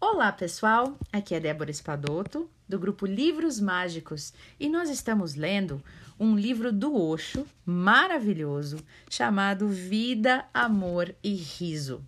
Olá, 0.00 0.30
pessoal! 0.30 0.96
Aqui 1.12 1.34
é 1.34 1.40
Débora 1.40 1.72
Espadoto, 1.72 2.48
do 2.68 2.78
grupo 2.78 3.04
Livros 3.04 3.58
Mágicos, 3.58 4.32
e 4.58 4.68
nós 4.68 4.88
estamos 4.90 5.34
lendo 5.34 5.82
um 6.20 6.36
livro 6.36 6.72
do 6.72 6.94
Osho 6.94 7.44
maravilhoso 7.66 8.78
chamado 9.10 9.66
Vida, 9.66 10.46
Amor 10.54 11.12
e 11.20 11.34
Riso. 11.34 12.00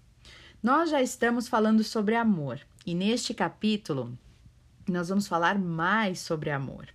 Nós 0.62 0.88
já 0.90 1.02
estamos 1.02 1.48
falando 1.48 1.82
sobre 1.82 2.14
amor 2.14 2.60
e 2.86 2.94
neste 2.94 3.34
capítulo 3.34 4.16
nós 4.88 5.08
vamos 5.08 5.26
falar 5.26 5.58
mais 5.58 6.20
sobre 6.20 6.48
amor. 6.50 6.86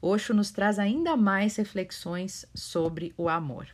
Osho 0.00 0.32
nos 0.32 0.52
traz 0.52 0.78
ainda 0.78 1.16
mais 1.16 1.56
reflexões 1.56 2.46
sobre 2.54 3.12
o 3.16 3.28
amor. 3.28 3.66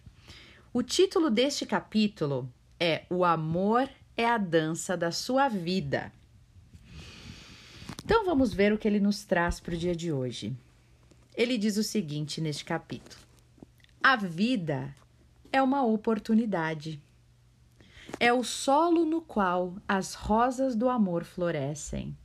O 0.73 0.83
título 0.83 1.29
deste 1.29 1.67
capítulo 1.67 2.51
é 2.81 3.05
O 3.11 3.27
Amor 3.27 3.91
é 4.17 4.27
a 4.27 4.39
Dança 4.39 4.97
da 4.97 5.13
Sua 5.13 5.49
Vida. 5.49 6.11
Então 8.07 8.25
vamos 8.25 8.55
ver 8.55 8.73
o 8.73 8.79
que 8.79 8.87
ele 8.87 9.01
nos 9.01 9.25
traz 9.25 9.59
para 9.59 9.75
o 9.75 9.77
dia 9.77 9.93
de 9.93 10.13
hoje. 10.13 10.57
Ele 11.35 11.59
diz 11.59 11.77
o 11.77 11.83
seguinte 11.83 12.41
neste 12.41 12.65
capítulo: 12.65 13.21
A 14.01 14.15
vida 14.15 14.95
é 15.51 15.61
uma 15.61 15.85
oportunidade. 15.85 17.03
É 18.21 18.33
o 18.33 18.45
solo 18.45 19.05
no 19.05 19.21
qual 19.21 19.75
as 19.89 20.15
rosas 20.15 20.77
do 20.77 20.89
amor 20.89 21.25
florescem. 21.25 22.17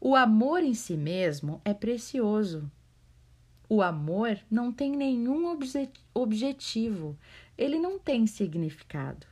O 0.00 0.16
amor 0.16 0.64
em 0.64 0.74
si 0.74 0.96
mesmo 0.96 1.62
é 1.64 1.72
precioso. 1.72 2.68
O 3.68 3.80
amor 3.82 4.36
não 4.50 4.72
tem 4.72 4.96
nenhum 4.96 5.46
obje 5.46 5.88
objetivo, 6.12 7.16
ele 7.56 7.78
não 7.78 8.00
tem 8.00 8.26
significado. 8.26 9.28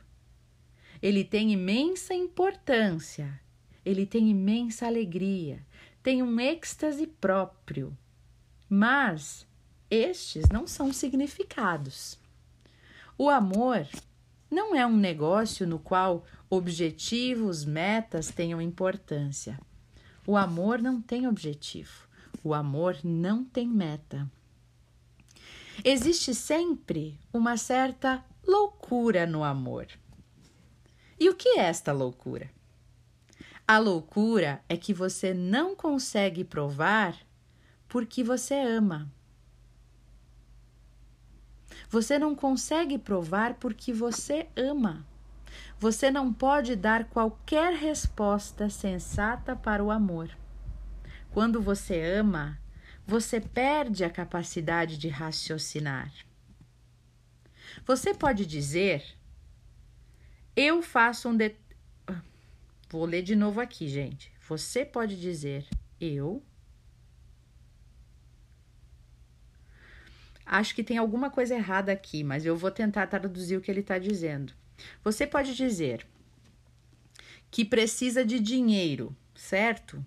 Ele 1.01 1.25
tem 1.25 1.51
imensa 1.51 2.13
importância 2.13 3.42
ele 3.85 4.05
tem 4.05 4.29
imensa 4.29 4.87
alegria, 4.87 5.65
tem 6.01 6.21
um 6.21 6.39
êxtase 6.39 7.07
próprio. 7.07 7.97
Mas 8.69 9.45
estes 9.89 10.49
não 10.49 10.65
são 10.65 10.91
significados. 10.91 12.17
O 13.17 13.29
amor 13.29 13.87
não 14.49 14.75
é 14.75 14.85
um 14.85 14.97
negócio 14.97 15.67
no 15.67 15.79
qual 15.79 16.25
objetivos, 16.49 17.65
metas 17.65 18.29
tenham 18.29 18.61
importância. 18.61 19.59
O 20.25 20.37
amor 20.37 20.81
não 20.81 21.01
tem 21.01 21.27
objetivo. 21.27 22.07
O 22.43 22.53
amor 22.53 22.97
não 23.03 23.43
tem 23.43 23.67
meta. 23.67 24.29
Existe 25.83 26.33
sempre 26.33 27.19
uma 27.33 27.57
certa 27.57 28.23
loucura 28.45 29.25
no 29.25 29.43
amor. 29.43 29.87
E 31.19 31.29
o 31.29 31.35
que 31.35 31.49
é 31.57 31.61
esta 31.61 31.91
loucura? 31.91 32.49
A 33.67 33.77
loucura 33.77 34.61
é 34.67 34.75
que 34.75 34.93
você 34.93 35.33
não 35.33 35.75
consegue 35.75 36.43
provar 36.43 37.15
porque 37.87 38.23
você 38.23 38.55
ama. 38.55 39.09
Você 41.89 42.19
não 42.19 42.35
consegue 42.35 42.97
provar 42.97 43.53
porque 43.55 43.93
você 43.93 44.47
ama. 44.55 45.05
Você 45.79 46.11
não 46.11 46.33
pode 46.33 46.75
dar 46.75 47.05
qualquer 47.05 47.73
resposta 47.73 48.69
sensata 48.69 49.55
para 49.55 49.83
o 49.83 49.91
amor. 49.91 50.35
Quando 51.31 51.61
você 51.61 52.01
ama, 52.01 52.59
você 53.05 53.39
perde 53.39 54.03
a 54.03 54.09
capacidade 54.09 54.97
de 54.97 55.07
raciocinar. 55.07 56.11
Você 57.85 58.13
pode 58.13 58.45
dizer: 58.45 59.03
Eu 60.55 60.81
faço 60.81 61.29
um, 61.29 61.35
de 61.35 61.49
Vou 62.93 63.05
ler 63.05 63.23
de 63.23 63.35
novo 63.35 63.59
aqui, 63.59 63.87
gente. 63.87 64.31
Você 64.47 64.85
pode 64.85 65.19
dizer 65.19 65.65
eu. 65.99 66.43
Acho 70.45 70.75
que 70.75 70.83
tem 70.83 70.99
alguma 70.99 71.31
coisa 71.31 71.55
errada 71.55 71.91
aqui, 71.91 72.23
mas 72.23 72.45
eu 72.45 72.55
vou 72.55 72.69
tentar 72.69 73.07
traduzir 73.07 73.57
o 73.57 73.61
que 73.61 73.71
ele 73.71 73.79
está 73.79 73.97
dizendo. 73.97 74.53
Você 75.03 75.25
pode 75.25 75.55
dizer 75.55 76.05
que 77.49 77.65
precisa 77.65 78.23
de 78.23 78.39
dinheiro, 78.39 79.15
certo? 79.33 80.05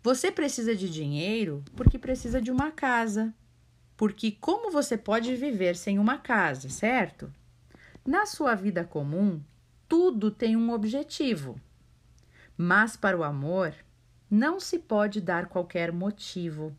Você 0.00 0.30
precisa 0.30 0.76
de 0.76 0.88
dinheiro 0.88 1.64
porque 1.74 1.98
precisa 1.98 2.40
de 2.40 2.52
uma 2.52 2.70
casa. 2.70 3.34
Porque 3.96 4.30
como 4.30 4.70
você 4.70 4.96
pode 4.96 5.34
viver 5.34 5.74
sem 5.74 5.98
uma 5.98 6.18
casa, 6.18 6.68
certo? 6.68 7.34
Na 8.06 8.26
sua 8.26 8.54
vida 8.54 8.84
comum, 8.84 9.42
tudo 9.88 10.30
tem 10.30 10.56
um 10.56 10.70
objetivo. 10.70 11.60
Mas 12.56 12.96
para 12.96 13.16
o 13.16 13.22
amor, 13.22 13.74
não 14.30 14.58
se 14.58 14.78
pode 14.78 15.20
dar 15.20 15.46
qualquer 15.46 15.92
motivo. 15.92 16.76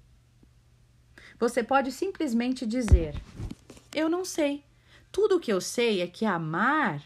Você 1.39 1.63
pode 1.63 1.91
simplesmente 1.91 2.65
dizer: 2.65 3.15
Eu 3.93 4.09
não 4.09 4.25
sei. 4.25 4.63
Tudo 5.11 5.37
o 5.37 5.39
que 5.39 5.51
eu 5.51 5.61
sei 5.61 6.01
é 6.01 6.07
que 6.07 6.25
amar 6.25 7.01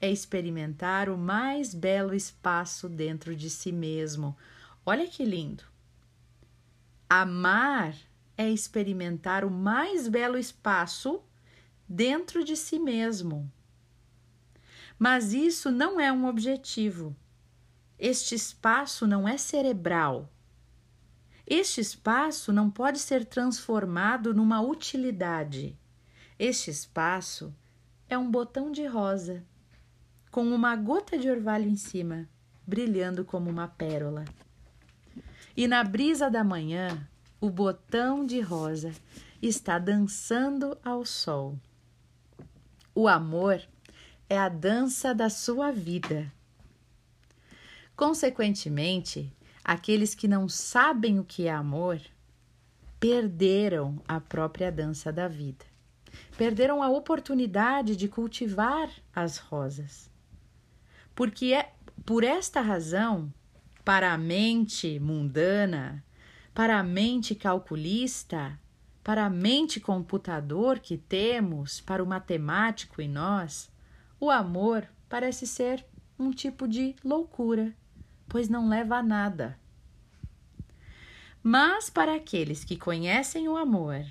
é 0.00 0.10
experimentar 0.10 1.08
o 1.08 1.16
mais 1.16 1.74
belo 1.74 2.14
espaço 2.14 2.88
dentro 2.88 3.34
de 3.34 3.48
si 3.48 3.72
mesmo. 3.72 4.36
Olha 4.84 5.06
que 5.06 5.24
lindo! 5.24 5.64
Amar 7.08 7.94
é 8.36 8.50
experimentar 8.50 9.44
o 9.44 9.50
mais 9.50 10.08
belo 10.08 10.38
espaço 10.38 11.22
dentro 11.88 12.44
de 12.44 12.56
si 12.56 12.78
mesmo. 12.78 13.50
Mas 14.98 15.32
isso 15.32 15.70
não 15.70 16.00
é 16.00 16.12
um 16.12 16.26
objetivo. 16.26 17.14
Este 18.04 18.34
espaço 18.34 19.06
não 19.06 19.28
é 19.28 19.38
cerebral. 19.38 20.28
Este 21.46 21.80
espaço 21.80 22.52
não 22.52 22.68
pode 22.68 22.98
ser 22.98 23.24
transformado 23.24 24.34
numa 24.34 24.60
utilidade. 24.60 25.78
Este 26.36 26.68
espaço 26.68 27.54
é 28.08 28.18
um 28.18 28.28
botão 28.28 28.72
de 28.72 28.84
rosa 28.86 29.44
com 30.32 30.42
uma 30.52 30.74
gota 30.74 31.16
de 31.16 31.30
orvalho 31.30 31.68
em 31.68 31.76
cima, 31.76 32.28
brilhando 32.66 33.24
como 33.24 33.48
uma 33.48 33.68
pérola. 33.68 34.24
E 35.56 35.68
na 35.68 35.84
brisa 35.84 36.28
da 36.28 36.42
manhã, 36.42 37.08
o 37.40 37.48
botão 37.48 38.26
de 38.26 38.40
rosa 38.40 38.90
está 39.40 39.78
dançando 39.78 40.76
ao 40.84 41.06
sol. 41.06 41.56
O 42.96 43.06
amor 43.06 43.62
é 44.28 44.36
a 44.36 44.48
dança 44.48 45.14
da 45.14 45.30
sua 45.30 45.70
vida. 45.70 46.32
Consequentemente, 48.02 49.32
aqueles 49.62 50.12
que 50.12 50.26
não 50.26 50.48
sabem 50.48 51.20
o 51.20 51.24
que 51.24 51.46
é 51.46 51.52
amor 51.52 52.00
perderam 52.98 54.02
a 54.08 54.18
própria 54.18 54.72
dança 54.72 55.12
da 55.12 55.28
vida. 55.28 55.64
Perderam 56.36 56.82
a 56.82 56.88
oportunidade 56.88 57.94
de 57.94 58.08
cultivar 58.08 58.90
as 59.14 59.36
rosas. 59.36 60.10
Porque 61.14 61.54
é 61.54 61.74
por 62.04 62.24
esta 62.24 62.60
razão, 62.60 63.32
para 63.84 64.12
a 64.12 64.18
mente 64.18 64.98
mundana, 64.98 66.04
para 66.52 66.80
a 66.80 66.82
mente 66.82 67.36
calculista, 67.36 68.58
para 69.04 69.26
a 69.26 69.30
mente 69.30 69.78
computador 69.78 70.80
que 70.80 70.98
temos, 70.98 71.80
para 71.80 72.02
o 72.02 72.06
matemático 72.06 73.00
em 73.00 73.08
nós, 73.08 73.70
o 74.18 74.28
amor 74.28 74.88
parece 75.08 75.46
ser 75.46 75.86
um 76.18 76.32
tipo 76.32 76.66
de 76.66 76.96
loucura 77.04 77.72
pois 78.32 78.48
não 78.48 78.66
leva 78.66 78.96
a 78.96 79.02
nada. 79.02 79.58
Mas 81.42 81.90
para 81.90 82.14
aqueles 82.14 82.64
que 82.64 82.78
conhecem 82.78 83.46
o 83.46 83.58
amor, 83.58 84.06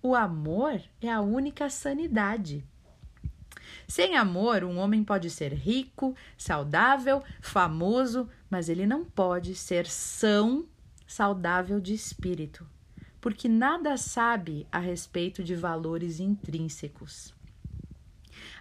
o 0.00 0.14
amor 0.14 0.80
é 1.00 1.10
a 1.10 1.20
única 1.20 1.68
sanidade. 1.68 2.64
Sem 3.88 4.16
amor, 4.16 4.62
um 4.62 4.78
homem 4.78 5.02
pode 5.02 5.28
ser 5.28 5.52
rico, 5.52 6.14
saudável, 6.36 7.20
famoso, 7.40 8.28
mas 8.48 8.68
ele 8.68 8.86
não 8.86 9.04
pode 9.04 9.56
ser 9.56 9.86
são, 9.86 10.64
saudável 11.04 11.80
de 11.80 11.92
espírito, 11.92 12.64
porque 13.20 13.48
nada 13.48 13.96
sabe 13.96 14.68
a 14.70 14.78
respeito 14.78 15.42
de 15.42 15.56
valores 15.56 16.20
intrínsecos. 16.20 17.34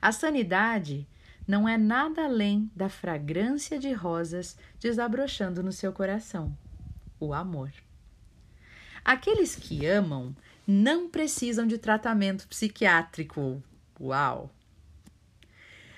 A 0.01 0.11
sanidade 0.11 1.07
não 1.47 1.67
é 1.67 1.77
nada 1.77 2.25
além 2.25 2.69
da 2.75 2.89
fragrância 2.89 3.79
de 3.79 3.94
rosas 3.94 4.57
desabrochando 4.79 5.63
no 5.63 5.71
seu 5.71 5.94
coração 5.94 6.55
o 7.19 7.33
amor. 7.33 7.71
Aqueles 9.03 9.55
que 9.55 9.85
amam 9.85 10.35
não 10.65 11.09
precisam 11.09 11.65
de 11.65 11.77
tratamento 11.77 12.47
psiquiátrico. 12.47 13.63
Uau! 13.99 14.51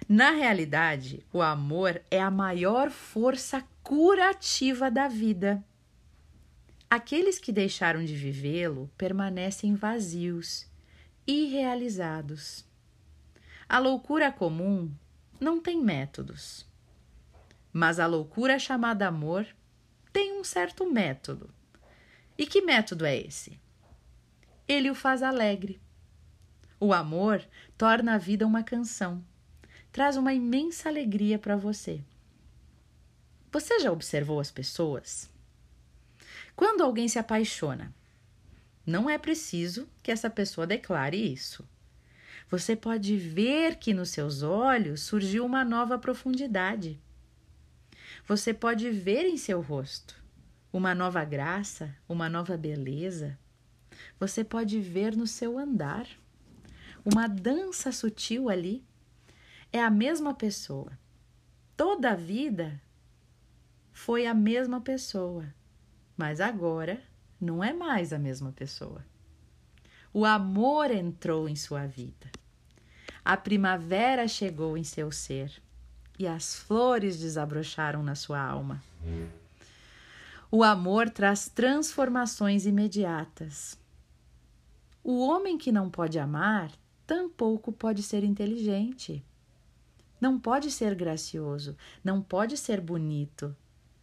Na 0.07 0.31
realidade, 0.31 1.25
o 1.31 1.41
amor 1.41 2.01
é 2.09 2.21
a 2.21 2.31
maior 2.31 2.89
força 2.89 3.63
curativa 3.83 4.89
da 4.89 5.07
vida. 5.07 5.63
Aqueles 6.89 7.37
que 7.37 7.51
deixaram 7.51 8.03
de 8.03 8.15
vivê-lo 8.15 8.89
permanecem 8.97 9.75
vazios, 9.75 10.65
irrealizados. 11.27 12.65
A 13.67 13.77
loucura 13.77 14.31
comum 14.31 14.91
não 15.39 15.61
tem 15.61 15.81
métodos. 15.81 16.67
Mas 17.71 17.99
a 17.99 18.05
loucura 18.05 18.59
chamada 18.59 19.07
amor 19.07 19.47
tem 20.11 20.39
um 20.39 20.43
certo 20.43 20.91
método. 20.91 21.49
E 22.37 22.45
que 22.45 22.61
método 22.61 23.05
é 23.05 23.17
esse? 23.17 23.59
Ele 24.67 24.89
o 24.89 24.95
faz 24.95 25.21
alegre. 25.23 25.79
O 26.79 26.93
amor 26.93 27.45
torna 27.77 28.15
a 28.15 28.17
vida 28.17 28.47
uma 28.47 28.63
canção, 28.63 29.23
traz 29.91 30.15
uma 30.15 30.33
imensa 30.33 30.87
alegria 30.87 31.37
para 31.37 31.57
você. 31.57 32.01
Você 33.51 33.79
já 33.79 33.91
observou 33.91 34.39
as 34.39 34.51
pessoas? 34.51 35.29
Quando 36.55 36.81
alguém 36.81 37.07
se 37.07 37.19
apaixona, 37.19 37.93
não 38.85 39.09
é 39.09 39.17
preciso 39.17 39.89
que 40.01 40.11
essa 40.11 40.29
pessoa 40.29 40.67
declare 40.67 41.17
isso. 41.17 41.67
Você 42.49 42.75
pode 42.75 43.15
ver 43.15 43.75
que 43.75 43.93
nos 43.93 44.09
seus 44.09 44.41
olhos 44.41 45.01
surgiu 45.01 45.45
uma 45.45 45.63
nova 45.63 45.99
profundidade. 45.99 46.99
Você 48.27 48.53
pode 48.53 48.89
ver 48.89 49.25
em 49.25 49.37
seu 49.37 49.61
rosto 49.61 50.21
uma 50.71 50.95
nova 50.95 51.23
graça, 51.23 51.95
uma 52.07 52.27
nova 52.27 52.57
beleza. 52.57 53.37
Você 54.19 54.43
pode 54.43 54.79
ver 54.79 55.15
no 55.15 55.27
seu 55.27 55.57
andar 55.57 56.07
uma 57.05 57.27
dança 57.27 57.91
sutil 57.91 58.49
ali. 58.49 58.83
É 59.71 59.81
a 59.81 59.89
mesma 59.89 60.33
pessoa. 60.33 60.97
Toda 61.77 62.11
a 62.11 62.15
vida 62.15 62.81
foi 63.91 64.25
a 64.25 64.33
mesma 64.33 64.81
pessoa, 64.81 65.53
mas 66.17 66.41
agora 66.41 67.01
não 67.39 67.63
é 67.63 67.73
mais 67.73 68.11
a 68.11 68.19
mesma 68.19 68.51
pessoa. 68.51 69.05
O 70.13 70.25
amor 70.25 70.91
entrou 70.91 71.47
em 71.47 71.55
sua 71.55 71.85
vida. 71.85 72.31
A 73.23 73.37
primavera 73.37 74.27
chegou 74.27 74.77
em 74.77 74.83
seu 74.83 75.11
ser 75.11 75.61
e 76.17 76.27
as 76.27 76.55
flores 76.55 77.19
desabrocharam 77.19 78.01
na 78.01 78.15
sua 78.15 78.41
alma. 78.41 78.83
O 80.51 80.63
amor 80.63 81.09
traz 81.09 81.47
transformações 81.47 82.65
imediatas. 82.65 83.77
O 85.03 85.19
homem 85.19 85.57
que 85.57 85.71
não 85.71 85.89
pode 85.89 86.17
amar 86.17 86.71
tampouco 87.05 87.71
pode 87.71 88.01
ser 88.01 88.23
inteligente. 88.23 89.23
Não 90.19 90.39
pode 90.39 90.71
ser 90.71 90.95
gracioso, 90.95 91.77
não 92.03 92.21
pode 92.21 92.57
ser 92.57 92.81
bonito, 92.81 93.55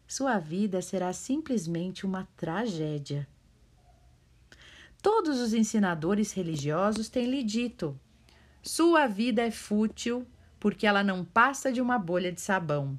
sua 0.09 0.39
vida 0.39 0.81
será 0.81 1.13
simplesmente 1.13 2.07
uma 2.07 2.29
tragédia. 2.37 3.27
Todos 5.07 5.39
os 5.39 5.55
ensinadores 5.55 6.33
religiosos 6.33 7.09
têm 7.09 7.27
lhe 7.27 7.45
dito: 7.45 7.97
sua 8.61 9.07
vida 9.07 9.41
é 9.41 9.53
fútil 9.53 10.27
porque 10.59 10.85
ela 10.85 11.05
não 11.05 11.25
passa 11.25 11.71
de 11.71 11.81
uma 11.81 11.97
bolha 11.97 12.33
de 12.33 12.41
sabão. 12.41 12.99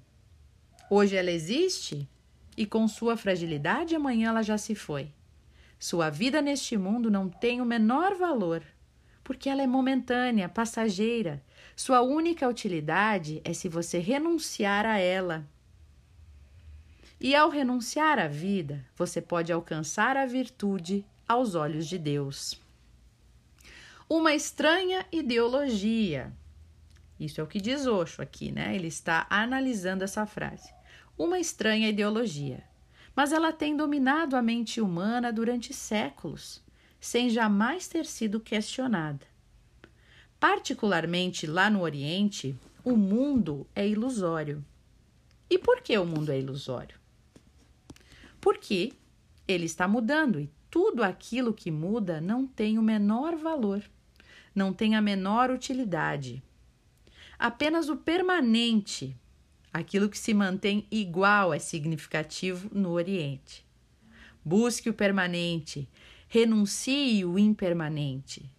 Hoje 0.89 1.17
ela 1.17 1.29
existe 1.29 2.07
e, 2.55 2.65
com 2.65 2.87
sua 2.87 3.17
fragilidade, 3.17 3.93
amanhã 3.93 4.29
ela 4.29 4.41
já 4.41 4.57
se 4.57 4.73
foi. 4.73 5.11
Sua 5.77 6.09
vida 6.09 6.41
neste 6.41 6.77
mundo 6.77 7.11
não 7.11 7.27
tem 7.27 7.59
o 7.59 7.65
menor 7.65 8.15
valor, 8.15 8.63
porque 9.21 9.49
ela 9.49 9.61
é 9.61 9.67
momentânea, 9.67 10.47
passageira. 10.47 11.43
Sua 11.75 11.99
única 11.99 12.47
utilidade 12.47 13.41
é 13.43 13.51
se 13.51 13.67
você 13.67 13.99
renunciar 13.99 14.85
a 14.85 14.97
ela 14.97 15.45
e 17.19 17.35
ao 17.35 17.49
renunciar 17.49 18.17
à 18.17 18.29
vida, 18.29 18.85
você 18.95 19.21
pode 19.21 19.51
alcançar 19.51 20.15
a 20.15 20.25
virtude 20.25 21.03
aos 21.27 21.55
olhos 21.55 21.87
de 21.87 21.97
Deus. 21.97 22.59
Uma 24.09 24.33
estranha 24.33 25.05
ideologia. 25.11 26.31
Isso 27.19 27.41
é 27.41 27.43
o 27.43 27.47
que 27.47 27.59
diz 27.59 27.85
Osho 27.85 28.21
aqui, 28.21 28.51
né? 28.51 28.75
Ele 28.75 28.87
está 28.87 29.27
analisando 29.29 30.03
essa 30.03 30.25
frase. 30.25 30.71
Uma 31.17 31.39
estranha 31.39 31.89
ideologia. 31.89 32.63
Mas 33.15 33.31
ela 33.31 33.51
tem 33.51 33.75
dominado 33.75 34.35
a 34.35 34.41
mente 34.41 34.79
humana 34.79 35.33
durante 35.33 35.73
séculos, 35.73 36.63
sem 36.99 37.29
jamais 37.29 37.87
ter 37.87 38.05
sido 38.05 38.39
questionada. 38.39 39.25
Particularmente 40.39 41.47
lá 41.47 41.69
no 41.69 41.81
Oriente, 41.81 42.55
o 42.83 42.95
mundo 42.95 43.67
é 43.75 43.87
ilusório. 43.87 44.63
E 45.49 45.57
por 45.57 45.81
que 45.81 45.97
o 45.97 46.05
mundo 46.05 46.31
é 46.31 46.39
ilusório? 46.39 46.97
porque 48.47 48.93
ele 49.45 49.65
está 49.65 49.89
mudando 49.89 50.39
e 50.39 50.49
tudo 50.69 51.03
aquilo 51.03 51.53
que 51.53 51.71
muda 51.71 52.19
não 52.19 52.45
tem 52.45 52.77
o 52.77 52.81
menor 52.81 53.35
valor, 53.35 53.83
não 54.53 54.73
tem 54.73 54.95
a 54.95 55.01
menor 55.01 55.49
utilidade. 55.49 56.43
Apenas 57.37 57.89
o 57.89 57.95
permanente, 57.95 59.15
aquilo 59.71 60.09
que 60.09 60.17
se 60.17 60.33
mantém 60.33 60.87
igual, 60.89 61.53
é 61.53 61.59
significativo 61.59 62.69
no 62.73 62.89
Oriente. 62.91 63.65
Busque 64.43 64.89
o 64.89 64.93
permanente, 64.93 65.87
renuncie 66.27 67.23
o 67.23 67.37
impermanente. 67.37 68.49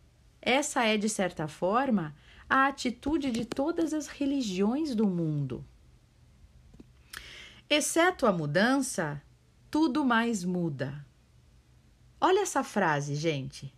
Essa 0.41 0.85
é, 0.85 0.97
de 0.97 1.09
certa 1.09 1.49
forma, 1.49 2.15
a 2.49 2.67
atitude 2.67 3.31
de 3.31 3.45
todas 3.45 3.93
as 3.93 4.07
religiões 4.07 4.95
do 4.95 5.07
mundo. 5.07 5.65
Exceto 7.69 8.25
a 8.25 8.33
mudança, 8.33 9.21
tudo 9.71 10.05
mais 10.05 10.45
muda. 10.45 11.05
Olha 12.21 12.41
essa 12.41 12.65
frase, 12.65 13.15
gente. 13.15 13.73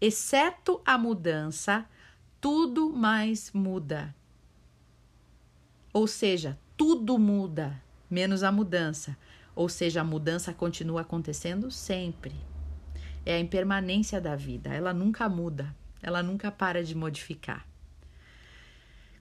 Exceto 0.00 0.80
a 0.84 0.96
mudança, 0.96 1.86
tudo 2.40 2.90
mais 2.90 3.52
muda. 3.52 4.14
Ou 5.92 6.06
seja, 6.06 6.58
tudo 6.76 7.18
muda, 7.18 7.80
menos 8.10 8.42
a 8.42 8.50
mudança. 8.50 9.16
Ou 9.54 9.68
seja, 9.68 10.00
a 10.00 10.04
mudança 10.04 10.52
continua 10.52 11.02
acontecendo 11.02 11.70
sempre. 11.70 12.34
É 13.24 13.34
a 13.34 13.40
impermanência 13.40 14.20
da 14.20 14.34
vida, 14.34 14.74
ela 14.74 14.92
nunca 14.92 15.28
muda, 15.28 15.74
ela 16.02 16.22
nunca 16.22 16.50
para 16.50 16.82
de 16.82 16.94
modificar. 16.94 17.66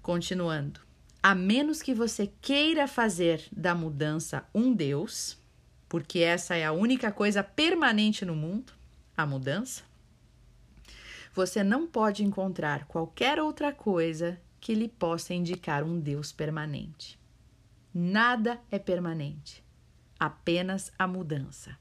Continuando. 0.01 0.81
A 1.21 1.33
menos 1.33 1.81
que 1.81 1.93
você 1.93 2.27
queira 2.41 2.87
fazer 2.87 3.47
da 3.49 3.73
mudança 3.73 4.45
um 4.53 4.73
Deus, 4.73 5.37
porque 5.93 6.21
essa 6.21 6.55
é 6.55 6.65
a 6.65 6.71
única 6.71 7.11
coisa 7.11 7.43
permanente 7.43 8.25
no 8.25 8.35
mundo 8.35 8.73
a 9.15 9.27
mudança. 9.27 9.83
Você 11.35 11.63
não 11.63 11.85
pode 11.85 12.23
encontrar 12.23 12.85
qualquer 12.85 13.39
outra 13.39 13.71
coisa 13.71 14.41
que 14.59 14.73
lhe 14.73 14.87
possa 14.87 15.35
indicar 15.35 15.83
um 15.83 15.99
Deus 15.99 16.31
permanente. 16.31 17.19
Nada 17.93 18.59
é 18.71 18.79
permanente, 18.79 19.63
apenas 20.19 20.91
a 20.97 21.05
mudança. 21.05 21.77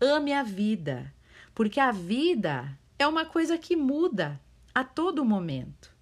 Ame 0.00 0.32
a 0.32 0.42
vida, 0.42 1.14
porque 1.54 1.78
a 1.78 1.92
vida 1.92 2.76
é 2.98 3.06
uma 3.06 3.24
coisa 3.24 3.56
que 3.56 3.76
muda 3.76 4.40
a 4.74 4.82
todo 4.82 5.24
momento. 5.24 5.94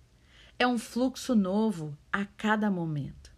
É 0.58 0.66
um 0.66 0.78
fluxo 0.78 1.34
novo 1.34 1.94
a 2.10 2.24
cada 2.24 2.70
momento. 2.70 3.30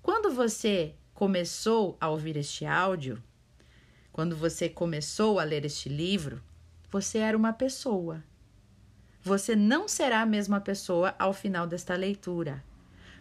Quando 0.00 0.32
você 0.32 0.94
começou 1.18 1.96
a 2.00 2.08
ouvir 2.08 2.36
este 2.36 2.64
áudio, 2.64 3.20
quando 4.12 4.36
você 4.36 4.68
começou 4.68 5.40
a 5.40 5.42
ler 5.42 5.64
este 5.64 5.88
livro, 5.88 6.40
você 6.88 7.18
era 7.18 7.36
uma 7.36 7.52
pessoa. 7.52 8.22
Você 9.24 9.56
não 9.56 9.88
será 9.88 10.20
a 10.20 10.26
mesma 10.26 10.60
pessoa 10.60 11.16
ao 11.18 11.32
final 11.32 11.66
desta 11.66 11.96
leitura. 11.96 12.62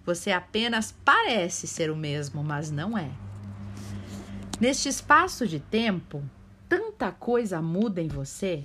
Você 0.06 0.30
apenas 0.30 0.92
parece 1.04 1.66
ser 1.66 1.90
o 1.90 1.96
mesmo, 1.96 2.44
mas 2.44 2.70
não 2.70 2.96
é. 2.96 3.10
Neste 4.62 4.88
espaço 4.88 5.48
de 5.48 5.60
tempo, 5.60 6.24
tanta 6.70 7.12
coisa 7.12 7.64
muda 7.64 8.00
em 8.00 8.08
você. 8.08 8.64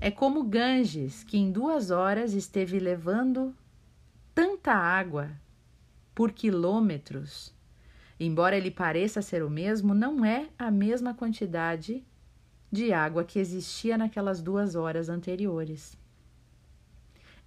É 0.00 0.10
como 0.10 0.44
Ganges, 0.44 1.22
que 1.24 1.36
em 1.36 1.52
duas 1.52 1.90
horas 1.90 2.32
esteve 2.32 2.78
levando 2.78 3.54
tanta 4.34 4.72
água 4.72 5.30
por 6.14 6.32
quilômetros 6.32 7.52
embora 8.20 8.56
ele 8.56 8.70
pareça 8.70 9.22
ser 9.22 9.42
o 9.42 9.48
mesmo, 9.50 9.94
não 9.94 10.24
é 10.24 10.48
a 10.58 10.70
mesma 10.70 11.14
quantidade 11.14 12.04
de 12.70 12.92
água 12.92 13.24
que 13.24 13.38
existia 13.38 13.96
naquelas 13.96 14.42
duas 14.42 14.74
horas 14.74 15.08
anteriores. 15.08 15.96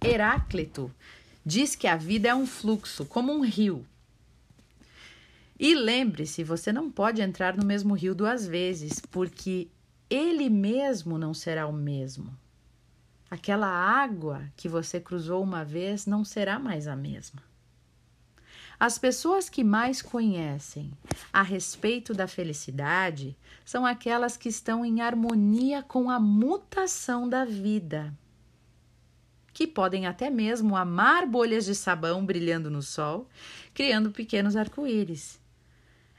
Heráclito 0.04 0.90
diz 1.46 1.76
que 1.76 1.86
a 1.86 1.96
vida 1.96 2.28
é 2.28 2.34
um 2.34 2.46
fluxo, 2.46 3.06
como 3.06 3.32
um 3.32 3.42
rio. 3.42 3.86
E 5.58 5.74
lembre-se, 5.74 6.42
você 6.42 6.72
não 6.72 6.90
pode 6.90 7.22
entrar 7.22 7.56
no 7.56 7.64
mesmo 7.64 7.94
rio 7.94 8.14
duas 8.14 8.46
vezes, 8.46 9.00
porque 9.00 9.68
ele 10.10 10.50
mesmo 10.50 11.16
não 11.16 11.32
será 11.32 11.66
o 11.66 11.72
mesmo. 11.72 12.36
Aquela 13.30 13.68
água 13.68 14.44
que 14.56 14.68
você 14.68 15.00
cruzou 15.00 15.42
uma 15.42 15.64
vez 15.64 16.06
não 16.06 16.24
será 16.24 16.58
mais 16.58 16.86
a 16.86 16.96
mesma. 16.96 17.42
As 18.78 18.98
pessoas 18.98 19.48
que 19.48 19.62
mais 19.62 20.02
conhecem 20.02 20.90
a 21.32 21.42
respeito 21.42 22.12
da 22.12 22.26
felicidade 22.26 23.36
são 23.64 23.86
aquelas 23.86 24.36
que 24.36 24.48
estão 24.48 24.84
em 24.84 25.00
harmonia 25.00 25.82
com 25.82 26.10
a 26.10 26.18
mutação 26.18 27.28
da 27.28 27.44
vida. 27.44 28.12
que 29.52 29.68
podem 29.68 30.04
até 30.04 30.28
mesmo 30.28 30.76
amar 30.76 31.26
bolhas 31.26 31.64
de 31.64 31.76
sabão 31.76 32.26
brilhando 32.26 32.68
no 32.68 32.82
sol, 32.82 33.28
criando 33.72 34.10
pequenos 34.10 34.56
arco-íris. 34.56 35.40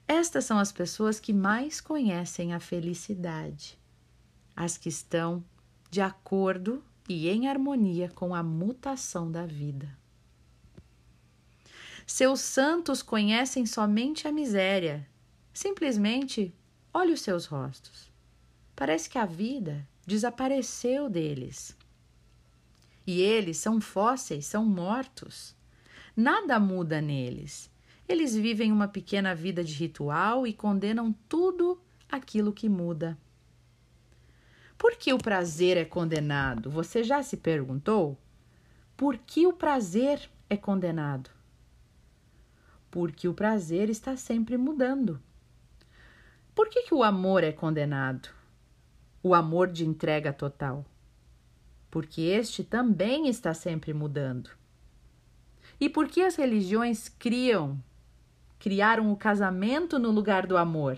Estas 0.07 0.45
são 0.45 0.57
as 0.57 0.71
pessoas 0.71 1.19
que 1.19 1.33
mais 1.33 1.81
conhecem 1.81 2.53
a 2.53 2.61
felicidade, 2.61 3.77
as 4.55 4.77
que 4.77 4.87
estão 4.87 5.43
de 5.91 5.99
acordo 5.99 6.81
e 7.09 7.27
em 7.27 7.49
harmonia 7.49 8.09
com 8.15 8.33
a 8.33 8.41
mutação 8.41 9.29
da 9.29 9.45
vida. 9.45 9.89
Seus 12.05 12.39
santos 12.39 13.01
conhecem 13.01 13.65
somente 13.65 14.27
a 14.27 14.31
miséria. 14.31 15.07
Simplesmente 15.51 16.53
olhe 16.93 17.11
os 17.11 17.21
seus 17.21 17.45
rostos. 17.45 18.11
Parece 18.75 19.09
que 19.09 19.17
a 19.17 19.25
vida 19.25 19.87
desapareceu 20.05 21.09
deles. 21.09 21.75
E 23.07 23.21
eles 23.21 23.57
são 23.57 23.81
fósseis, 23.81 24.45
são 24.45 24.63
mortos. 24.63 25.55
Nada 26.15 26.59
muda 26.59 27.01
neles. 27.01 27.71
Eles 28.07 28.35
vivem 28.35 28.71
uma 28.71 28.87
pequena 28.87 29.33
vida 29.33 29.63
de 29.63 29.73
ritual 29.73 30.45
e 30.45 30.53
condenam 30.53 31.11
tudo 31.27 31.81
aquilo 32.09 32.53
que 32.53 32.69
muda. 32.69 33.17
Por 34.77 34.95
que 34.95 35.11
o 35.11 35.17
prazer 35.17 35.75
é 35.75 35.85
condenado? 35.85 36.69
Você 36.69 37.03
já 37.03 37.23
se 37.23 37.37
perguntou? 37.37 38.15
Por 38.95 39.17
que 39.17 39.47
o 39.47 39.53
prazer 39.53 40.29
é 40.47 40.55
condenado? 40.55 41.34
Porque 42.95 43.27
o 43.27 43.33
prazer 43.33 43.89
está 43.89 44.15
sempre 44.15 44.55
mudando. 44.55 45.19
Por 46.55 46.69
que, 46.69 46.83
que 46.83 46.93
o 46.93 47.03
amor 47.03 47.43
é 47.43 47.51
condenado? 47.51 48.29
O 49.21 49.35
amor 49.35 49.69
de 49.69 49.85
entrega 49.85 50.31
total. 50.31 50.85
Porque 51.91 52.21
este 52.21 52.63
também 52.63 53.27
está 53.27 53.53
sempre 53.53 53.93
mudando. 53.93 54.49
E 55.77 55.89
por 55.89 56.07
que 56.07 56.21
as 56.21 56.37
religiões 56.37 57.09
criam, 57.09 57.83
criaram 58.57 59.11
o 59.11 59.17
casamento 59.17 59.99
no 59.99 60.09
lugar 60.09 60.47
do 60.47 60.55
amor? 60.55 60.97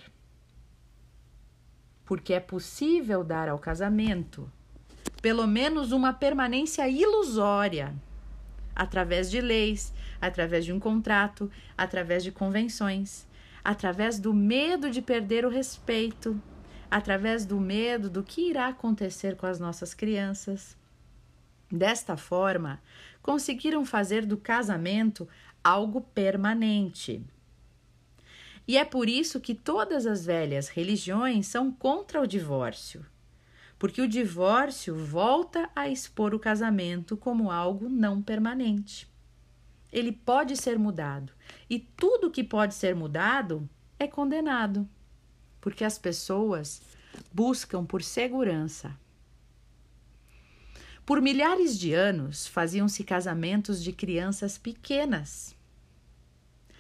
porque 2.06 2.34
é 2.34 2.40
possível 2.40 3.22
dar 3.22 3.50
ao 3.50 3.60
casamento 3.60 4.50
pelo 5.22 5.46
menos 5.46 5.92
uma 5.92 6.14
permanência 6.14 6.88
ilusória 6.88 7.94
através 8.78 9.32
de 9.32 9.42
leis, 9.42 9.92
através 10.22 10.64
de 10.64 10.72
um 10.72 10.80
contrato, 10.80 11.50
através 11.76 12.24
de 12.24 12.32
convenções, 12.32 13.28
através 13.64 14.20
do 14.20 14.36
medo 14.36 14.92
de 14.92 15.02
perder 15.02 15.44
o 15.46 15.50
respeito, 15.50 16.40
através 16.90 17.44
do 17.44 17.60
medo 17.60 18.08
do 18.08 18.24
que 18.24 18.50
irá 18.50 18.68
acontecer 18.68 19.36
com 19.36 19.48
as 19.48 19.60
nossas 19.60 19.96
crianças. 19.96 20.78
Desta 21.72 22.16
forma, 22.16 22.80
conseguiram 23.22 23.84
fazer 23.84 24.28
do 24.28 24.38
casamento 24.38 25.28
algo 25.64 26.00
permanente. 26.00 27.26
E 28.68 28.78
é 28.78 28.86
por 28.86 29.10
isso 29.10 29.40
que 29.40 29.56
todas 29.56 30.06
as 30.06 30.24
velhas 30.24 30.70
religiões 30.70 31.48
são 31.48 31.72
contra 31.72 32.22
o 32.22 32.28
divórcio, 32.28 33.04
porque 33.80 34.02
o 34.02 34.08
divórcio 34.08 34.96
volta 34.96 35.70
a 35.76 35.88
expor 35.88 36.34
o 36.34 36.40
casamento 36.40 37.16
como 37.16 37.52
algo 37.52 37.90
não 37.90 38.22
permanente. 38.22 39.08
Ele 39.92 40.12
pode 40.12 40.58
ser 40.58 40.78
mudado, 40.78 41.32
e 41.70 41.80
tudo 41.80 42.32
que 42.32 42.44
pode 42.44 42.74
ser 42.74 42.96
mudado 42.96 43.68
é 44.00 44.08
condenado, 44.08 44.88
porque 45.62 45.84
as 45.84 45.98
pessoas 45.98 46.82
buscam 47.32 47.86
por 47.86 48.04
segurança. 48.04 48.98
Por 51.06 51.22
milhares 51.22 51.80
de 51.80 51.94
anos 51.94 52.48
faziam-se 52.48 53.04
casamentos 53.04 53.82
de 53.82 53.94
crianças 53.94 54.58
pequenas 54.58 55.58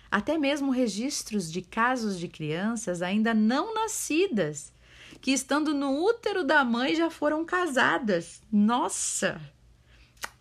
até 0.09 0.37
mesmo 0.37 0.71
registros 0.71 1.51
de 1.51 1.61
casos 1.61 2.19
de 2.19 2.27
crianças 2.27 3.01
ainda 3.01 3.33
não 3.33 3.73
nascidas, 3.73 4.71
que 5.21 5.31
estando 5.31 5.73
no 5.73 6.03
útero 6.03 6.43
da 6.43 6.63
mãe 6.63 6.95
já 6.95 7.09
foram 7.09 7.43
casadas. 7.43 8.41
Nossa! 8.51 9.41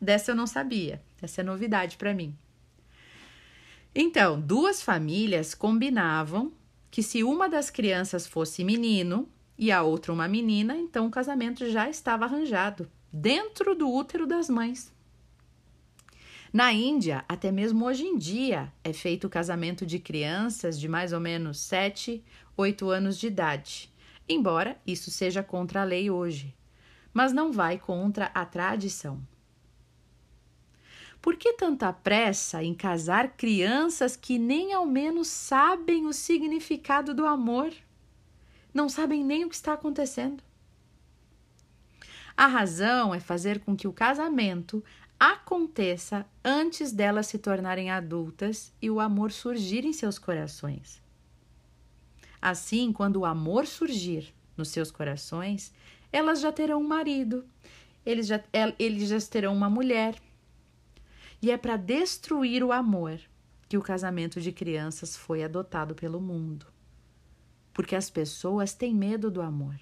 Dessa 0.01 0.33
eu 0.33 0.37
não 0.37 0.47
sabia. 0.47 1.03
Essa 1.21 1.41
é 1.41 1.45
novidade 1.45 1.97
para 1.97 2.15
mim. 2.15 2.37
Então, 3.95 4.41
duas 4.41 4.83
famílias 4.83 5.55
combinavam 5.55 6.53
que 6.91 7.03
se 7.03 7.25
uma 7.25 7.49
das 7.49 7.71
crianças 7.71 8.27
fosse 8.27 8.63
menino 8.63 9.29
e 9.59 9.73
a 9.73 9.83
outra 9.83 10.13
uma 10.13 10.29
menina, 10.29 10.77
então 10.77 11.07
o 11.07 11.11
casamento 11.11 11.69
já 11.71 11.89
estava 11.89 12.27
arranjado 12.27 12.91
dentro 13.11 13.75
do 13.75 13.91
útero 13.91 14.27
das 14.27 14.51
mães. 14.51 14.95
Na 16.53 16.73
Índia, 16.73 17.25
até 17.29 17.51
mesmo 17.51 17.85
hoje 17.85 18.05
em 18.05 18.17
dia, 18.17 18.73
é 18.85 18.93
feito 18.93 19.27
o 19.27 19.31
casamento 19.31 19.85
de 19.85 19.99
crianças 19.99 20.79
de 20.79 20.89
mais 20.89 21.13
ou 21.13 21.21
menos 21.21 21.59
7, 21.61 22.23
8 22.57 22.89
anos 22.89 23.19
de 23.19 23.27
idade, 23.27 23.93
embora 24.29 24.81
isso 24.87 25.11
seja 25.11 25.43
contra 25.43 25.83
a 25.83 25.85
lei 25.85 26.11
hoje, 26.11 26.55
mas 27.13 27.33
não 27.33 27.53
vai 27.53 27.79
contra 27.79 28.27
a 28.35 28.45
tradição. 28.45 29.21
Por 31.21 31.37
que 31.37 31.55
tanta 31.55 31.93
pressa 31.93 32.63
em 32.63 32.73
casar 32.73 33.37
crianças 33.37 34.17
que 34.17 34.39
nem 34.39 34.73
ao 34.73 34.87
menos 34.87 35.27
sabem 35.29 36.07
o 36.07 36.13
significado 36.13 37.13
do 37.13 37.27
amor? 37.27 37.73
Não 38.73 38.89
sabem 38.89 39.25
nem 39.25 39.45
o 39.45 39.49
que 39.49 39.55
está 39.55 39.73
acontecendo. 39.73 40.43
A 42.37 42.47
razão 42.47 43.15
é 43.15 43.19
fazer 43.19 43.61
com 43.61 43.75
que 43.75 43.89
o 43.89 43.93
casamento 43.93 44.85
aconteça 45.19 46.27
antes 46.45 46.93
delas 46.93 47.27
se 47.27 47.39
tornarem 47.39 47.91
adultas 47.91 48.73
e 48.81 48.91
o 48.91 49.01
amor 49.01 49.33
surgir 49.33 49.85
em 49.85 49.93
seus 49.93 50.19
corações. 50.19 51.03
Assim, 52.41 52.93
quando 52.93 53.17
o 53.17 53.25
amor 53.25 53.67
surgir 53.67 54.35
nos 54.57 54.69
seus 54.69 54.91
corações, 54.91 55.73
elas 56.13 56.41
já 56.41 56.53
terão 56.53 56.81
um 56.81 56.87
marido, 56.87 57.45
eles 58.05 58.27
já, 58.27 58.43
eles 58.79 59.09
já 59.09 59.21
terão 59.21 59.55
uma 59.55 59.69
mulher. 59.69 60.17
E 61.43 61.51
é 61.51 61.57
para 61.57 61.77
destruir 61.77 62.63
o 62.63 62.73
amor 62.73 63.21
que 63.69 63.77
o 63.77 63.83
casamento 63.83 64.41
de 64.41 64.53
crianças 64.53 65.17
foi 65.17 65.43
adotado 65.43 65.95
pelo 65.95 66.21
mundo. 66.21 66.67
Porque 67.73 67.95
as 67.95 68.09
pessoas 68.09 68.73
têm 68.73 68.95
medo 68.95 69.31
do 69.31 69.43
amor. 69.43 69.79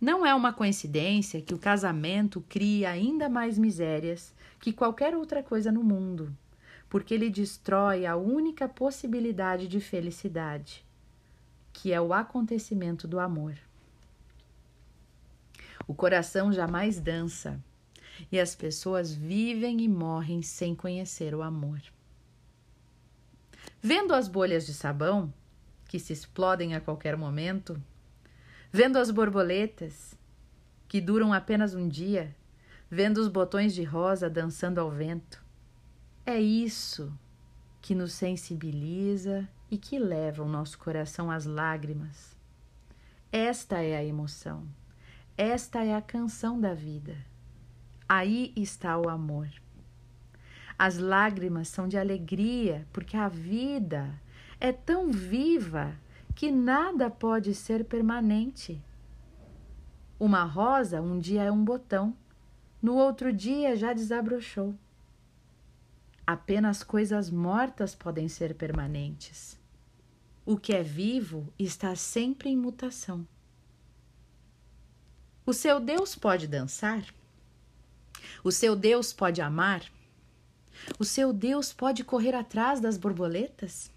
Não 0.00 0.24
é 0.26 0.34
uma 0.34 0.52
coincidência 0.52 1.40
que 1.40 1.54
o 1.54 1.58
casamento 1.58 2.40
crie 2.48 2.84
ainda 2.84 3.28
mais 3.28 3.56
misérias 3.58 4.34
que 4.58 4.72
qualquer 4.72 5.14
outra 5.14 5.42
coisa 5.42 5.70
no 5.70 5.82
mundo, 5.84 6.36
porque 6.92 7.14
ele 7.14 7.30
destrói 7.30 8.04
a 8.04 8.16
única 8.16 8.68
possibilidade 8.68 9.66
de 9.66 9.80
felicidade, 9.80 10.84
que 11.72 11.90
é 11.90 11.98
o 11.98 12.12
acontecimento 12.12 13.08
do 13.08 13.18
amor. 13.18 13.56
O 15.88 15.94
coração 15.94 16.52
jamais 16.52 17.00
dança 17.00 17.58
e 18.30 18.38
as 18.38 18.54
pessoas 18.54 19.10
vivem 19.10 19.80
e 19.80 19.88
morrem 19.88 20.42
sem 20.42 20.74
conhecer 20.74 21.34
o 21.34 21.40
amor. 21.40 21.80
Vendo 23.80 24.12
as 24.12 24.28
bolhas 24.28 24.66
de 24.66 24.74
sabão, 24.74 25.32
que 25.88 25.98
se 25.98 26.12
explodem 26.12 26.74
a 26.74 26.80
qualquer 26.82 27.16
momento, 27.16 27.82
vendo 28.70 28.98
as 28.98 29.10
borboletas, 29.10 30.14
que 30.86 31.00
duram 31.00 31.32
apenas 31.32 31.74
um 31.74 31.88
dia, 31.88 32.36
vendo 32.90 33.16
os 33.16 33.28
botões 33.28 33.74
de 33.74 33.82
rosa 33.82 34.28
dançando 34.28 34.78
ao 34.78 34.90
vento. 34.90 35.41
É 36.24 36.40
isso 36.40 37.12
que 37.80 37.96
nos 37.96 38.12
sensibiliza 38.12 39.48
e 39.68 39.76
que 39.76 39.98
leva 39.98 40.44
o 40.44 40.48
nosso 40.48 40.78
coração 40.78 41.32
às 41.32 41.46
lágrimas. 41.46 42.38
Esta 43.32 43.82
é 43.82 43.96
a 43.96 44.04
emoção, 44.04 44.64
esta 45.36 45.82
é 45.82 45.96
a 45.96 46.00
canção 46.00 46.60
da 46.60 46.74
vida. 46.74 47.16
Aí 48.08 48.52
está 48.54 48.96
o 48.96 49.08
amor. 49.08 49.48
As 50.78 50.96
lágrimas 50.96 51.66
são 51.66 51.88
de 51.88 51.98
alegria, 51.98 52.86
porque 52.92 53.16
a 53.16 53.28
vida 53.28 54.14
é 54.60 54.70
tão 54.70 55.10
viva 55.10 55.92
que 56.36 56.52
nada 56.52 57.10
pode 57.10 57.52
ser 57.52 57.84
permanente. 57.84 58.80
Uma 60.20 60.44
rosa 60.44 61.00
um 61.00 61.18
dia 61.18 61.42
é 61.42 61.50
um 61.50 61.64
botão, 61.64 62.16
no 62.80 62.94
outro 62.94 63.32
dia 63.32 63.74
já 63.74 63.92
desabrochou. 63.92 64.72
Apenas 66.26 66.82
coisas 66.82 67.30
mortas 67.30 67.94
podem 67.94 68.28
ser 68.28 68.54
permanentes. 68.54 69.58
O 70.44 70.56
que 70.56 70.72
é 70.72 70.82
vivo 70.82 71.52
está 71.58 71.94
sempre 71.94 72.48
em 72.48 72.56
mutação. 72.56 73.26
O 75.44 75.52
seu 75.52 75.80
Deus 75.80 76.14
pode 76.14 76.46
dançar? 76.46 77.04
O 78.44 78.52
seu 78.52 78.76
Deus 78.76 79.12
pode 79.12 79.40
amar? 79.40 79.84
O 80.98 81.04
seu 81.04 81.32
Deus 81.32 81.72
pode 81.72 82.04
correr 82.04 82.34
atrás 82.34 82.80
das 82.80 82.96
borboletas? 82.96 83.90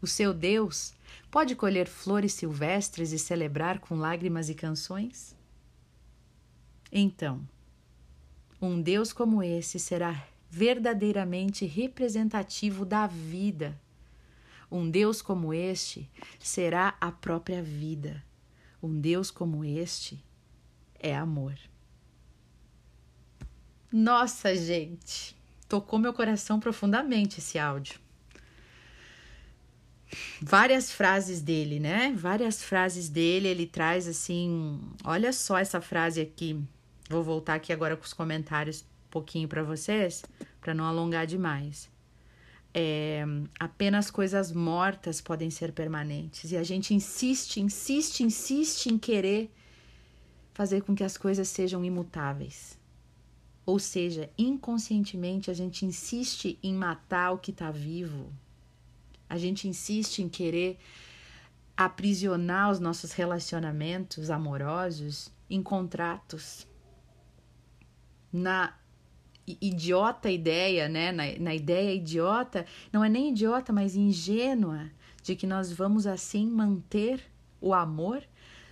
O 0.00 0.06
seu 0.06 0.32
Deus 0.32 0.94
Pode 1.30 1.54
colher 1.54 1.86
flores 1.86 2.32
silvestres 2.32 3.12
e 3.12 3.18
celebrar 3.18 3.78
com 3.78 3.94
lágrimas 3.94 4.48
e 4.48 4.54
canções? 4.54 5.36
Então, 6.90 7.46
Um 8.62 8.82
Deus 8.82 9.10
como 9.10 9.42
esse 9.42 9.78
será 9.78 10.26
verdadeiramente 10.50 11.64
representativo 11.64 12.84
da 12.84 13.06
vida. 13.06 13.78
Um 14.70 14.90
Deus 14.90 15.22
como 15.22 15.54
este 15.54 16.10
será 16.38 16.96
a 17.00 17.12
própria 17.12 17.62
vida. 17.62 18.22
Um 18.82 19.00
Deus 19.00 19.30
como 19.30 19.64
este 19.64 20.22
é 20.98 21.14
amor. 21.14 21.54
Nossa, 23.92 24.54
gente, 24.54 25.36
tocou 25.68 25.98
meu 25.98 26.12
coração 26.12 26.60
profundamente 26.60 27.38
esse 27.38 27.58
áudio. 27.58 27.98
Várias 30.40 30.90
frases 30.90 31.40
dele, 31.40 31.78
né? 31.78 32.12
Várias 32.16 32.62
frases 32.62 33.08
dele, 33.08 33.48
ele 33.48 33.66
traz 33.66 34.08
assim, 34.08 34.80
olha 35.04 35.32
só 35.32 35.58
essa 35.58 35.80
frase 35.80 36.20
aqui. 36.20 36.60
Vou 37.08 37.22
voltar 37.22 37.54
aqui 37.54 37.72
agora 37.72 37.96
com 37.96 38.04
os 38.04 38.12
comentários 38.12 38.84
pouquinho 39.10 39.48
para 39.48 39.62
vocês, 39.62 40.24
para 40.60 40.72
não 40.74 40.84
alongar 40.84 41.26
demais. 41.26 41.90
É, 42.72 43.24
apenas 43.58 44.10
coisas 44.10 44.52
mortas 44.52 45.20
podem 45.20 45.50
ser 45.50 45.72
permanentes. 45.72 46.52
E 46.52 46.56
a 46.56 46.62
gente 46.62 46.94
insiste, 46.94 47.60
insiste, 47.60 48.22
insiste 48.22 48.86
em 48.86 48.98
querer 48.98 49.50
fazer 50.52 50.82
com 50.82 50.94
que 50.94 51.04
as 51.04 51.16
coisas 51.16 51.48
sejam 51.48 51.84
imutáveis. 51.84 52.78
Ou 53.66 53.78
seja, 53.78 54.30
inconscientemente 54.36 55.50
a 55.50 55.54
gente 55.54 55.84
insiste 55.84 56.58
em 56.62 56.74
matar 56.74 57.32
o 57.32 57.38
que 57.38 57.50
está 57.50 57.70
vivo. 57.70 58.32
A 59.28 59.38
gente 59.38 59.68
insiste 59.68 60.20
em 60.20 60.28
querer 60.28 60.78
aprisionar 61.76 62.70
os 62.70 62.78
nossos 62.78 63.12
relacionamentos 63.12 64.28
amorosos 64.28 65.32
em 65.48 65.62
contratos. 65.62 66.66
Na 68.32 68.74
idiota 69.60 70.30
ideia, 70.30 70.88
né? 70.88 71.12
Na, 71.12 71.24
na 71.38 71.54
ideia 71.54 71.94
idiota, 71.94 72.66
não 72.92 73.04
é 73.04 73.08
nem 73.08 73.30
idiota, 73.30 73.72
mas 73.72 73.96
ingênua, 73.96 74.90
de 75.22 75.34
que 75.34 75.46
nós 75.46 75.72
vamos 75.72 76.06
assim 76.06 76.46
manter 76.46 77.22
o 77.60 77.72
amor. 77.74 78.22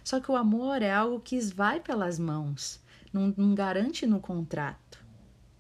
Só 0.02 0.20
que 0.20 0.30
o 0.30 0.37
amor 0.37 0.82
é 0.82 0.92
algo 0.92 1.20
que 1.20 1.38
vai 1.40 1.80
pelas 1.80 2.18
mãos 2.18 2.80
não, 3.12 3.35
não 3.37 3.54
garante 3.54 4.06
no 4.06 4.20
contrato. 4.20 5.04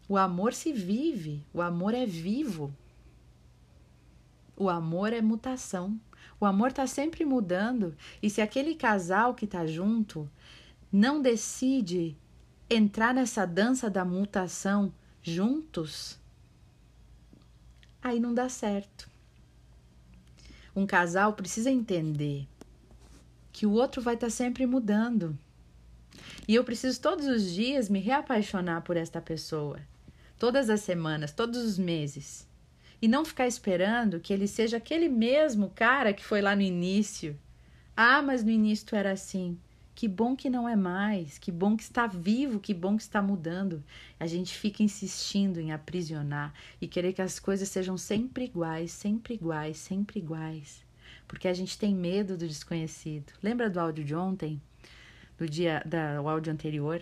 O 0.08 0.16
amor 0.16 0.54
se 0.54 0.72
vive, 0.72 1.44
o 1.52 1.60
amor 1.60 1.94
é 1.94 2.06
vivo. 2.06 2.74
O 4.56 4.68
amor 4.68 5.12
é 5.12 5.20
mutação. 5.20 6.00
O 6.40 6.46
amor 6.46 6.70
está 6.70 6.86
sempre 6.86 7.24
mudando. 7.24 7.96
E 8.22 8.30
se 8.30 8.40
aquele 8.40 8.74
casal 8.74 9.34
que 9.34 9.44
está 9.44 9.66
junto 9.66 10.28
não 10.90 11.20
decide 11.20 12.16
entrar 12.70 13.14
nessa 13.14 13.46
dança 13.46 13.90
da 13.90 14.04
mutação 14.04 14.92
juntos, 15.22 16.18
aí 18.02 18.18
não 18.20 18.32
dá 18.34 18.48
certo. 18.48 19.08
Um 20.74 20.86
casal 20.86 21.32
precisa 21.32 21.70
entender 21.70 22.46
que 23.52 23.66
o 23.66 23.72
outro 23.72 24.00
vai 24.00 24.14
estar 24.14 24.28
tá 24.28 24.30
sempre 24.30 24.66
mudando. 24.66 25.36
E 26.46 26.54
eu 26.54 26.64
preciso 26.64 27.00
todos 27.00 27.26
os 27.26 27.52
dias 27.52 27.88
me 27.88 27.98
reapaixonar 27.98 28.82
por 28.82 28.96
esta 28.96 29.20
pessoa. 29.20 29.80
Todas 30.38 30.70
as 30.70 30.80
semanas, 30.80 31.32
todos 31.32 31.58
os 31.58 31.78
meses. 31.78 32.46
E 33.02 33.08
não 33.08 33.24
ficar 33.24 33.46
esperando 33.46 34.20
que 34.20 34.32
ele 34.32 34.46
seja 34.46 34.76
aquele 34.76 35.08
mesmo 35.08 35.70
cara 35.70 36.12
que 36.12 36.24
foi 36.24 36.40
lá 36.40 36.54
no 36.54 36.62
início. 36.62 37.38
Ah, 37.96 38.22
mas 38.22 38.44
no 38.44 38.50
início 38.50 38.86
tu 38.86 38.96
era 38.96 39.10
assim. 39.10 39.58
Que 39.98 40.06
bom 40.06 40.36
que 40.36 40.48
não 40.48 40.68
é 40.68 40.76
mais, 40.76 41.38
que 41.38 41.50
bom 41.50 41.76
que 41.76 41.82
está 41.82 42.06
vivo, 42.06 42.60
que 42.60 42.72
bom 42.72 42.96
que 42.96 43.02
está 43.02 43.20
mudando. 43.20 43.82
A 44.20 44.28
gente 44.28 44.56
fica 44.56 44.80
insistindo 44.80 45.58
em 45.58 45.72
aprisionar 45.72 46.54
e 46.80 46.86
querer 46.86 47.12
que 47.12 47.20
as 47.20 47.40
coisas 47.40 47.68
sejam 47.68 47.98
sempre 47.98 48.44
iguais, 48.44 48.92
sempre 48.92 49.34
iguais, 49.34 49.76
sempre 49.76 50.20
iguais. 50.20 50.84
Porque 51.26 51.48
a 51.48 51.52
gente 51.52 51.76
tem 51.76 51.92
medo 51.96 52.36
do 52.36 52.46
desconhecido. 52.46 53.32
Lembra 53.42 53.68
do 53.68 53.80
áudio 53.80 54.04
de 54.04 54.14
ontem? 54.14 54.62
do 55.38 55.48
dia 55.48 55.82
da 55.86 56.20
o 56.20 56.28
áudio 56.28 56.52
anterior, 56.52 57.00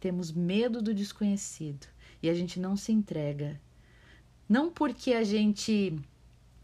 temos 0.00 0.32
medo 0.32 0.82
do 0.82 0.92
desconhecido 0.92 1.86
e 2.20 2.28
a 2.28 2.34
gente 2.34 2.58
não 2.58 2.76
se 2.76 2.90
entrega. 2.92 3.58
Não 4.48 4.70
porque 4.70 5.12
a 5.12 5.22
gente 5.22 5.96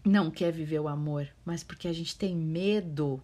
não 0.04 0.30
quer 0.30 0.52
viver 0.52 0.80
o 0.80 0.88
amor, 0.88 1.28
mas 1.44 1.62
porque 1.62 1.86
a 1.86 1.92
gente 1.92 2.18
tem 2.18 2.34
medo 2.34 3.22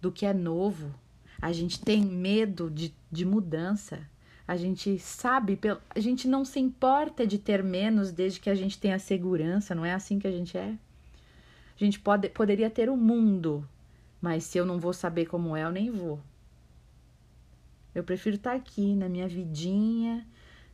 do 0.00 0.10
que 0.10 0.24
é 0.24 0.32
novo. 0.32 0.94
A 1.40 1.52
gente 1.52 1.80
tem 1.80 2.04
medo 2.04 2.70
de, 2.70 2.94
de 3.10 3.24
mudança. 3.24 4.00
A 4.46 4.56
gente 4.56 4.98
sabe, 4.98 5.58
a 5.94 6.00
gente 6.00 6.26
não 6.26 6.44
se 6.44 6.58
importa 6.58 7.26
de 7.26 7.38
ter 7.38 7.62
menos 7.62 8.10
desde 8.10 8.40
que 8.40 8.48
a 8.48 8.54
gente 8.54 8.78
tenha 8.78 8.98
segurança, 8.98 9.74
não 9.74 9.84
é 9.84 9.92
assim 9.92 10.18
que 10.18 10.26
a 10.26 10.32
gente 10.32 10.56
é? 10.56 10.76
A 11.74 11.84
gente 11.84 12.00
pode, 12.00 12.28
poderia 12.30 12.70
ter 12.70 12.88
o 12.88 12.96
mundo, 12.96 13.68
mas 14.20 14.44
se 14.44 14.58
eu 14.58 14.64
não 14.64 14.80
vou 14.80 14.92
saber 14.92 15.26
como 15.26 15.54
é, 15.54 15.64
eu 15.64 15.70
nem 15.70 15.90
vou. 15.90 16.18
Eu 17.94 18.02
prefiro 18.02 18.36
estar 18.36 18.52
tá 18.52 18.56
aqui 18.56 18.94
na 18.94 19.08
minha 19.08 19.28
vidinha, 19.28 20.26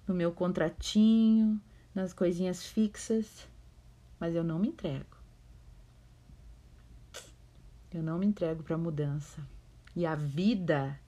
no 0.07 0.15
meu 0.15 0.33
contratinho, 0.33 1.61
nas 1.95 2.13
coisinhas 2.13 2.65
fixas, 2.65 3.47
mas 4.21 4.35
eu 4.35 4.45
não 4.45 4.59
me 4.59 4.69
entrego. 4.69 5.17
Eu 7.93 8.03
não 8.03 8.19
me 8.19 8.27
entrego 8.27 8.63
para 8.63 8.79
mudança. 8.79 9.47
E 9.95 10.05
a 10.05 10.15
vida 10.15 10.99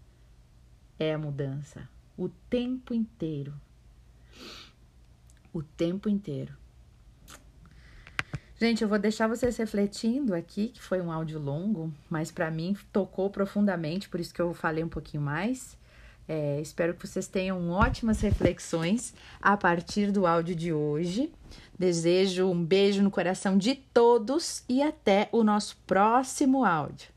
é 0.99 1.14
a 1.14 1.18
mudança 1.18 1.88
o 2.16 2.29
tempo 2.29 2.94
inteiro. 2.94 3.53
O 5.53 5.62
tempo 5.62 6.09
inteiro. 6.09 6.55
Gente, 8.59 8.83
eu 8.83 8.88
vou 8.88 8.99
deixar 8.99 9.29
vocês 9.29 9.57
refletindo 9.59 10.35
aqui, 10.35 10.68
que 10.68 10.81
foi 10.81 11.01
um 11.03 11.12
áudio 11.12 11.38
longo, 11.38 11.92
mas 12.09 12.31
para 12.31 12.51
mim 12.51 12.75
tocou 12.90 13.29
profundamente, 13.29 14.09
por 14.09 14.18
isso 14.18 14.33
que 14.33 14.40
eu 14.40 14.55
falei 14.55 14.83
um 14.83 14.88
pouquinho 14.88 15.22
mais. 15.22 15.77
É, 16.27 16.61
espero 16.61 16.94
que 16.94 17.07
vocês 17.07 17.29
tenham 17.29 17.70
ótimas 17.70 18.20
reflexões 18.20 19.14
a 19.40 19.57
partir 19.57 20.11
do 20.11 20.27
áudio 20.27 20.57
de 20.57 20.72
hoje. 20.72 21.33
Desejo 21.79 22.51
um 22.51 22.64
beijo 22.64 23.03
no 23.03 23.11
coração 23.11 23.59
de 23.59 23.75
todos 23.75 24.64
e 24.68 24.83
até 24.83 25.29
o 25.31 25.44
nosso 25.44 25.77
próximo 25.87 26.64
áudio. 26.64 27.15